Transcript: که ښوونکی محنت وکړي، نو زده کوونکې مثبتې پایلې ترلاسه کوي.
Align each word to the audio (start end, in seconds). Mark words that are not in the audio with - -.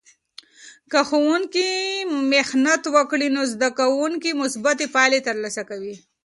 که 0.91 0.99
ښوونکی 1.09 1.69
محنت 2.31 2.83
وکړي، 2.95 3.27
نو 3.35 3.41
زده 3.53 3.69
کوونکې 3.79 4.39
مثبتې 4.41 4.85
پایلې 4.95 5.19
ترلاسه 5.27 5.61
کوي. 5.69 5.95